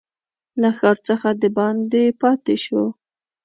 [0.61, 2.83] له ښار څخه دباندي پاته شو.